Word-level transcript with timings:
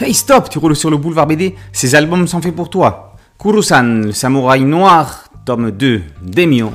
Hey 0.00 0.14
stop, 0.14 0.48
tu 0.48 0.58
roules 0.58 0.76
sur 0.76 0.90
le 0.90 0.96
boulevard 0.96 1.26
BD, 1.26 1.56
ces 1.72 1.96
albums 1.96 2.28
sont 2.28 2.40
faits 2.40 2.54
pour 2.54 2.70
toi. 2.70 3.16
Kurusan, 3.36 4.04
le 4.04 4.12
samouraï 4.12 4.62
noir, 4.62 5.24
tome 5.44 5.72
2, 5.72 6.02
Demio. 6.22 6.72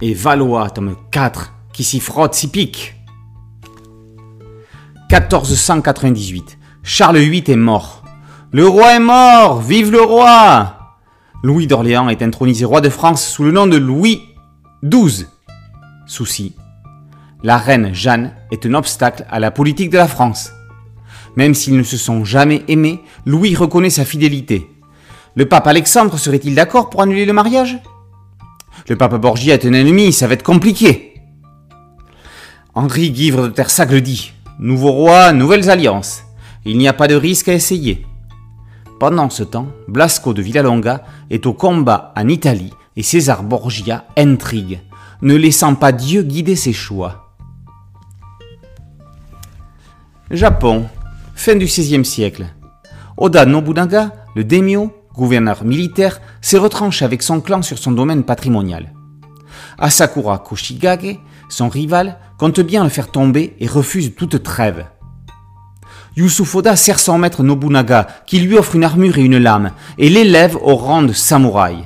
Et 0.00 0.14
Valois, 0.14 0.68
tome 0.70 0.96
4, 1.12 1.52
qui 1.72 1.84
s'y 1.84 2.00
frotte, 2.00 2.34
s'y 2.34 2.48
pique. 2.48 2.96
1498. 5.12 6.58
Charles 6.82 7.18
VIII 7.18 7.44
est 7.46 7.56
mort. 7.56 8.02
Le 8.50 8.66
roi 8.66 8.96
est 8.96 9.00
mort 9.00 9.60
Vive 9.60 9.92
le 9.92 10.02
roi 10.02 10.96
Louis 11.44 11.68
d'Orléans 11.68 12.08
est 12.08 12.20
intronisé 12.20 12.64
roi 12.64 12.80
de 12.80 12.88
France 12.88 13.24
sous 13.24 13.44
le 13.44 13.52
nom 13.52 13.68
de 13.68 13.76
Louis 13.76 14.22
XII. 14.84 15.26
Souci. 16.08 16.56
La 17.44 17.58
reine 17.58 17.94
Jeanne 17.94 18.34
est 18.50 18.66
un 18.66 18.74
obstacle 18.74 19.24
à 19.30 19.38
la 19.38 19.52
politique 19.52 19.90
de 19.90 19.98
la 19.98 20.08
France. 20.08 20.50
Même 21.36 21.54
s'ils 21.54 21.76
ne 21.76 21.82
se 21.82 21.96
sont 21.96 22.24
jamais 22.24 22.62
aimés, 22.68 23.00
Louis 23.24 23.54
reconnaît 23.54 23.90
sa 23.90 24.04
fidélité. 24.04 24.70
Le 25.36 25.46
pape 25.46 25.66
Alexandre 25.66 26.18
serait-il 26.18 26.54
d'accord 26.54 26.90
pour 26.90 27.02
annuler 27.02 27.24
le 27.24 27.32
mariage? 27.32 27.78
Le 28.88 28.96
pape 28.96 29.14
Borgia 29.20 29.54
est 29.54 29.66
un 29.66 29.72
ennemi, 29.72 30.12
ça 30.12 30.26
va 30.26 30.34
être 30.34 30.42
compliqué. 30.42 31.14
Henri 32.74 33.10
Guivre 33.10 33.48
de 33.48 33.52
Tersac 33.52 33.90
le 33.90 34.00
dit. 34.00 34.32
Nouveau 34.58 34.92
roi, 34.92 35.32
nouvelles 35.32 35.70
alliances. 35.70 36.24
Il 36.64 36.78
n'y 36.78 36.88
a 36.88 36.92
pas 36.92 37.08
de 37.08 37.14
risque 37.14 37.48
à 37.48 37.54
essayer. 37.54 38.06
Pendant 38.98 39.30
ce 39.30 39.42
temps, 39.42 39.68
Blasco 39.88 40.34
de 40.34 40.42
Villalonga 40.42 41.04
est 41.30 41.46
au 41.46 41.54
combat 41.54 42.12
en 42.16 42.28
Italie 42.28 42.72
et 42.96 43.02
César 43.02 43.42
Borgia 43.42 44.04
intrigue, 44.18 44.80
ne 45.22 45.34
laissant 45.34 45.74
pas 45.74 45.92
Dieu 45.92 46.22
guider 46.22 46.56
ses 46.56 46.74
choix. 46.74 47.34
Japon, 50.30 50.86
fin 51.40 51.56
du 51.56 51.64
XVIe 51.64 52.04
siècle. 52.04 52.44
Oda 53.16 53.46
Nobunaga, 53.46 54.12
le 54.36 54.44
daimyo, 54.44 54.92
gouverneur 55.14 55.64
militaire, 55.64 56.20
s'est 56.42 56.58
retranché 56.58 57.02
avec 57.02 57.22
son 57.22 57.40
clan 57.40 57.62
sur 57.62 57.78
son 57.78 57.92
domaine 57.92 58.24
patrimonial. 58.24 58.92
Asakura 59.78 60.40
Koshigage, 60.40 61.16
son 61.48 61.70
rival, 61.70 62.18
compte 62.38 62.60
bien 62.60 62.84
le 62.84 62.90
faire 62.90 63.10
tomber 63.10 63.56
et 63.58 63.66
refuse 63.66 64.14
toute 64.14 64.42
trêve. 64.42 64.84
Yusuf 66.14 66.56
Oda 66.56 66.76
sert 66.76 67.00
son 67.00 67.16
maître 67.16 67.42
Nobunaga, 67.42 68.06
qui 68.26 68.40
lui 68.40 68.58
offre 68.58 68.76
une 68.76 68.84
armure 68.84 69.16
et 69.16 69.24
une 69.24 69.38
lame, 69.38 69.70
et 69.96 70.10
l'élève 70.10 70.58
au 70.60 70.76
rang 70.76 71.00
de 71.00 71.14
samouraï. 71.14 71.78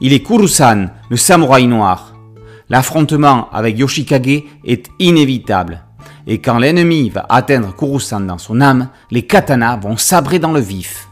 Il 0.00 0.12
est 0.12 0.24
Kurusan, 0.24 0.86
le 1.08 1.16
samouraï 1.16 1.68
noir. 1.68 2.16
L'affrontement 2.68 3.48
avec 3.52 3.78
Yoshikage 3.78 4.42
est 4.64 4.88
inévitable. 4.98 5.84
Et 6.32 6.38
quand 6.38 6.58
l'ennemi 6.58 7.10
va 7.10 7.26
atteindre 7.28 7.74
Kurusan 7.74 8.20
dans 8.20 8.38
son 8.38 8.60
âme, 8.60 8.90
les 9.10 9.26
katanas 9.26 9.78
vont 9.78 9.96
sabrer 9.96 10.38
dans 10.38 10.52
le 10.52 10.60
vif. 10.60 11.08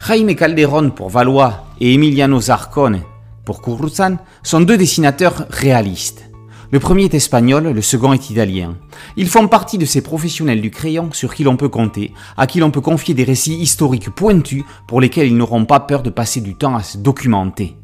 Jaime 0.00 0.34
Calderon 0.34 0.88
pour 0.88 1.10
Valois 1.10 1.66
et 1.82 1.92
Emiliano 1.92 2.40
Zarcone 2.40 3.02
pour 3.44 3.60
Kurusan 3.60 4.16
sont 4.42 4.62
deux 4.62 4.78
dessinateurs 4.78 5.44
réalistes. 5.50 6.30
Le 6.70 6.80
premier 6.80 7.04
est 7.04 7.14
espagnol, 7.14 7.64
le 7.64 7.82
second 7.82 8.14
est 8.14 8.30
italien. 8.30 8.74
Ils 9.18 9.28
font 9.28 9.48
partie 9.48 9.76
de 9.76 9.84
ces 9.84 10.00
professionnels 10.00 10.62
du 10.62 10.70
crayon 10.70 11.10
sur 11.12 11.34
qui 11.34 11.44
l'on 11.44 11.58
peut 11.58 11.68
compter, 11.68 12.14
à 12.38 12.46
qui 12.46 12.58
l'on 12.58 12.70
peut 12.70 12.80
confier 12.80 13.12
des 13.12 13.24
récits 13.24 13.56
historiques 13.56 14.08
pointus 14.08 14.64
pour 14.86 15.02
lesquels 15.02 15.28
ils 15.28 15.36
n'auront 15.36 15.66
pas 15.66 15.80
peur 15.80 16.02
de 16.02 16.08
passer 16.08 16.40
du 16.40 16.54
temps 16.54 16.74
à 16.74 16.82
se 16.82 16.96
documenter. 16.96 17.76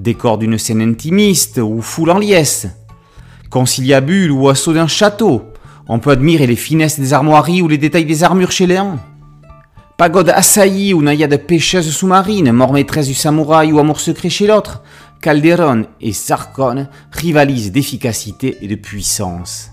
Décor 0.00 0.38
d'une 0.38 0.58
scène 0.58 0.82
intimiste 0.82 1.58
ou 1.58 1.80
foule 1.82 2.10
en 2.10 2.18
liesse, 2.18 2.66
conciliabule 3.52 4.32
ou 4.32 4.48
assaut 4.48 4.72
d'un 4.72 4.88
château, 4.88 5.42
on 5.86 5.98
peut 5.98 6.10
admirer 6.10 6.46
les 6.46 6.56
finesses 6.56 6.98
des 6.98 7.12
armoiries 7.12 7.62
ou 7.62 7.68
les 7.68 7.78
détails 7.78 8.06
des 8.06 8.24
armures 8.24 8.50
chez 8.50 8.66
Léon. 8.66 8.98
Pagode 9.98 10.30
assaillie 10.30 10.94
ou 10.94 11.02
naïade 11.02 11.36
pêcheuse 11.46 11.90
sous-marine, 11.90 12.50
mort 12.50 12.72
maîtresse 12.72 13.06
du 13.06 13.14
samouraï 13.14 13.70
ou 13.70 13.78
amour 13.78 14.00
secret 14.00 14.30
chez 14.30 14.46
l'autre, 14.46 14.82
Calderon 15.20 15.84
et 16.00 16.12
Sarkon 16.12 16.88
rivalisent 17.12 17.70
d'efficacité 17.70 18.56
et 18.62 18.68
de 18.68 18.74
puissance. 18.74 19.70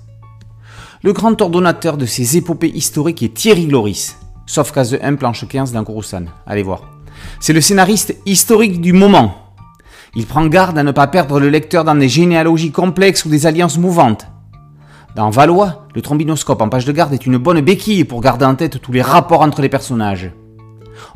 Le 1.02 1.14
grand 1.14 1.42
ordonnateur 1.42 1.96
de 1.96 2.06
ces 2.06 2.36
épopées 2.36 2.72
historiques 2.76 3.24
est 3.24 3.34
Thierry 3.34 3.66
Loris, 3.66 4.18
sauf 4.46 4.74
case 4.74 5.00
1 5.02 5.16
planche 5.16 5.48
15 5.48 5.72
dans 5.72 5.86
Kourousan. 5.86 6.26
Allez 6.46 6.64
voir. 6.64 6.82
C'est 7.40 7.54
le 7.54 7.62
scénariste 7.62 8.16
historique 8.26 8.82
du 8.82 8.92
moment. 8.92 9.49
Il 10.16 10.26
prend 10.26 10.46
garde 10.48 10.78
à 10.78 10.84
ne 10.84 10.92
pas 10.92 11.08
perdre 11.08 11.40
le 11.40 11.50
lecteur 11.50 11.84
dans 11.84 11.96
des 11.96 12.10
généalogies 12.10 12.72
complexes 12.72 13.26
ou 13.26 13.30
des 13.30 13.46
alliances 13.46 13.78
mouvantes. 13.78 14.28
Dans 15.16 15.30
Valois, 15.30 15.88
le 15.94 16.02
trombinoscope 16.02 16.62
en 16.62 16.70
page 16.70 16.86
de 16.86 16.92
garde 16.92 17.14
est 17.14 17.26
une 17.26 17.38
bonne 17.38 17.62
béquille 17.62 18.06
pour 18.06 18.22
garder 18.22 18.46
en 18.46 18.56
tête 18.56 18.82
tous 18.82 18.92
les 18.92 19.02
rapports 19.02 19.42
entre 19.42 19.62
les 19.62 19.70
personnages. 19.70 20.32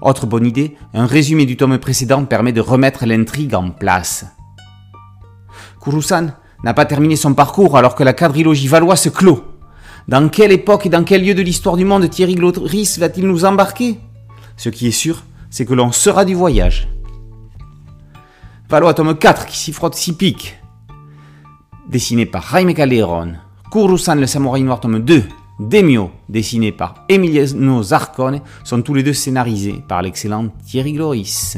Autre 0.01 0.25
bonne 0.25 0.45
idée, 0.45 0.75
un 0.93 1.05
résumé 1.05 1.45
du 1.45 1.57
tome 1.57 1.77
précédent 1.77 2.25
permet 2.25 2.53
de 2.53 2.61
remettre 2.61 3.05
l'intrigue 3.05 3.55
en 3.55 3.69
place. 3.69 4.25
Kurusan 5.81 6.27
n'a 6.63 6.73
pas 6.73 6.85
terminé 6.85 7.15
son 7.15 7.33
parcours 7.33 7.77
alors 7.77 7.95
que 7.95 8.03
la 8.03 8.13
quadrilogie 8.13 8.67
valois 8.67 8.95
se 8.95 9.09
clôt. 9.09 9.43
Dans 10.07 10.29
quelle 10.29 10.51
époque 10.51 10.85
et 10.85 10.89
dans 10.89 11.03
quel 11.03 11.25
lieu 11.25 11.33
de 11.33 11.41
l'histoire 11.41 11.77
du 11.77 11.85
monde 11.85 12.09
Thierry 12.09 12.35
Gloris 12.35 12.99
va-t-il 12.99 13.27
nous 13.27 13.45
embarquer? 13.45 13.99
Ce 14.57 14.69
qui 14.69 14.87
est 14.87 14.91
sûr, 14.91 15.23
c'est 15.49 15.65
que 15.65 15.73
l'on 15.73 15.91
sera 15.91 16.25
du 16.25 16.35
voyage. 16.35 16.89
Valois 18.69 18.93
tome 18.93 19.15
4 19.17 19.45
qui 19.45 19.57
s'y 19.57 19.73
frotte 19.73 19.95
s'y 19.95 20.15
pique. 20.15 20.59
Dessiné 21.89 22.25
par 22.25 22.43
Jaime 22.51 22.73
Calderon. 22.73 23.33
Kurusan 23.71 24.15
le 24.15 24.27
samouraï 24.27 24.63
noir 24.63 24.79
tome 24.79 24.99
2 24.99 25.23
Demio, 25.59 26.11
dessiné 26.29 26.71
par 26.71 27.05
Emiliano 27.09 27.83
Zarcone, 27.83 28.41
sont 28.63 28.81
tous 28.81 28.95
les 28.95 29.03
deux 29.03 29.13
scénarisés 29.13 29.83
par 29.87 30.01
l'excellent 30.01 30.47
Thierry 30.65 30.93
Gloris 30.93 31.57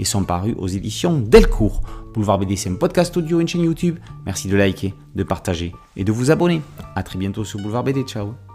et 0.00 0.04
sont 0.04 0.24
parus 0.24 0.54
aux 0.58 0.66
éditions 0.66 1.18
Delcourt. 1.18 1.82
Boulevard 2.12 2.38
BD, 2.38 2.56
c'est 2.56 2.70
un 2.70 2.74
podcast 2.74 3.16
audio 3.16 3.38
et 3.38 3.42
une 3.42 3.48
chaîne 3.48 3.62
YouTube. 3.62 3.98
Merci 4.26 4.48
de 4.48 4.56
liker, 4.56 4.94
de 5.14 5.22
partager 5.22 5.72
et 5.96 6.02
de 6.02 6.10
vous 6.10 6.30
abonner. 6.32 6.60
A 6.96 7.02
très 7.04 7.18
bientôt 7.18 7.44
sur 7.44 7.60
Boulevard 7.60 7.84
BD. 7.84 8.02
Ciao 8.02 8.49